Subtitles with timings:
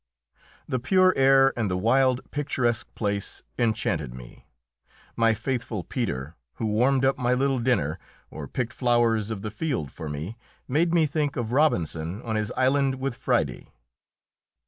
[0.67, 4.47] The pure air and the wild, picturesque place enchanted me.
[5.15, 7.99] My faithful Peter, who warmed up my little dinner
[8.31, 10.37] or picked flowers of the field for me,
[10.67, 13.69] made me think of Robinson on his island with Friday.